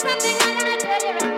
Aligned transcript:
something 0.00 0.36
I 0.40 1.20
like. 1.20 1.35